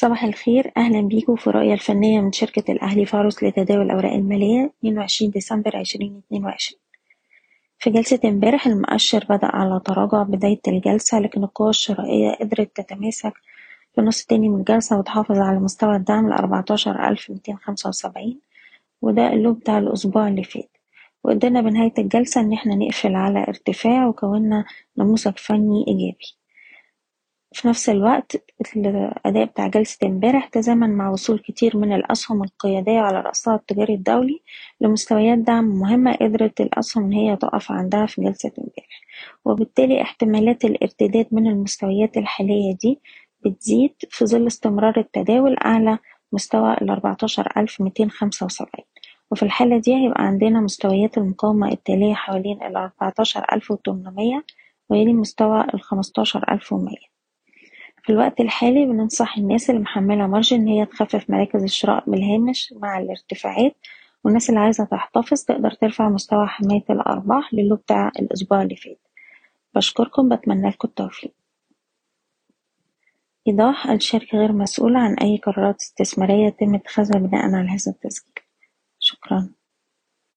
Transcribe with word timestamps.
صباح 0.00 0.24
الخير. 0.24 0.72
أهلا 0.76 1.00
بيكم 1.00 1.36
في 1.36 1.46
الرؤية 1.46 1.72
الفنية 1.74 2.20
من 2.20 2.32
شركة 2.32 2.72
الأهلي 2.72 3.06
فارس 3.06 3.42
لتداول 3.44 3.82
الأوراق 3.82 4.12
المالية 4.12 4.72
22 4.80 5.30
ديسمبر 5.30 5.80
2022 5.80 6.80
في 7.78 7.90
جلسة 7.90 8.20
امبارح 8.24 8.66
المؤشر 8.66 9.26
بدأ 9.30 9.46
على 9.46 9.80
تراجع 9.84 10.22
بداية 10.22 10.60
الجلسة 10.68 11.18
لكن 11.18 11.44
القوى 11.44 11.70
الشرائية 11.70 12.32
قدرت 12.40 12.76
تتماسك 12.76 13.32
في 13.94 14.00
النص 14.00 14.20
التاني 14.20 14.48
من 14.48 14.60
الجلسة 14.60 14.98
وتحافظ 14.98 15.38
على 15.38 15.58
مستوى 15.58 15.96
الدعم 15.96 16.26
خمسة 17.56 17.88
وسبعين 17.88 18.40
وده 19.02 19.32
اللو 19.32 19.52
بتاع 19.52 19.78
الأسبوع 19.78 20.28
اللي 20.28 20.44
فات. 20.44 20.70
وقدرنا 21.24 21.60
بنهاية 21.60 21.94
الجلسة 21.98 22.40
إن 22.40 22.52
إحنا 22.52 22.74
نقفل 22.74 23.14
على 23.14 23.38
ارتفاع 23.48 24.06
وكونا 24.06 24.64
نموذج 24.98 25.38
فني 25.38 25.84
إيجابي. 25.88 26.39
في 27.52 27.68
نفس 27.68 27.88
الوقت 27.88 28.36
الأداء 28.76 29.44
بتاع 29.44 29.66
جلسة 29.66 30.06
امبارح 30.06 30.46
تزامن 30.46 30.90
مع 30.90 31.10
وصول 31.10 31.38
كتير 31.38 31.76
من 31.76 31.92
الأسهم 31.92 32.42
القيادية 32.42 32.98
على 33.00 33.20
رأسها 33.20 33.54
التجاري 33.54 33.94
الدولي 33.94 34.40
لمستويات 34.80 35.38
دعم 35.38 35.64
مهمة 35.64 36.12
قدرت 36.12 36.60
الأسهم 36.60 37.04
إن 37.04 37.12
هي 37.12 37.36
تقف 37.36 37.72
عندها 37.72 38.06
في 38.06 38.22
جلسة 38.22 38.52
امبارح. 38.58 39.00
وبالتالي 39.44 40.02
احتمالات 40.02 40.64
الارتداد 40.64 41.26
من 41.32 41.46
المستويات 41.46 42.16
الحالية 42.16 42.74
دي 42.82 43.00
بتزيد 43.44 43.94
في 44.10 44.26
ظل 44.26 44.46
استمرار 44.46 44.98
التداول 44.98 45.56
أعلى 45.58 45.98
مستوى 46.32 46.76
خمسة 48.10 48.46
وسبعين. 48.46 48.86
وفي 49.30 49.42
الحالة 49.42 49.78
دي 49.78 49.94
هيبقى 49.94 50.24
عندنا 50.26 50.60
مستويات 50.60 51.18
المقاومة 51.18 51.72
التالية 51.72 52.14
حوالين 52.14 52.62
ألف 53.52 53.70
وتمنمية 53.70 54.44
ويلي 54.90 55.12
مستوى 55.12 55.64
ألف 56.50 56.72
ومية. 56.72 57.19
في 58.10 58.14
الوقت 58.14 58.40
الحالي 58.40 58.86
بننصح 58.86 59.36
الناس 59.38 59.70
اللي 59.70 59.80
محملة 59.80 60.26
مارجن 60.26 60.56
إن 60.56 60.68
هي 60.68 60.86
تخفف 60.86 61.30
مراكز 61.30 61.62
الشراء 61.62 62.10
بالهامش 62.10 62.74
مع 62.76 62.98
الارتفاعات. 62.98 63.76
والناس 64.24 64.50
اللي 64.50 64.60
عايزة 64.60 64.84
تحتفظ 64.84 65.44
تقدر 65.44 65.70
ترفع 65.70 66.08
مستوى 66.08 66.46
حماية 66.46 66.84
الأرباح 66.90 67.54
للو 67.54 67.76
بتاع 67.76 68.12
الأسبوع 68.18 68.62
اللي 68.62 68.76
فات. 68.76 68.98
بشكركم 69.74 70.28
بتمنى 70.28 70.68
لكم 70.68 70.88
التوفيق. 70.88 71.34
إيضاح 73.48 73.86
الشركة 73.86 74.38
غير 74.38 74.52
مسؤولة 74.52 74.98
عن 74.98 75.14
أي 75.14 75.36
قرارات 75.36 75.80
استثمارية 75.80 76.46
يتم 76.46 76.74
اتخاذها 76.74 77.18
بناء 77.18 77.44
على 77.54 77.68
هذا 77.68 77.92
التسجيل. 77.92 78.34
شكرا. 78.98 79.48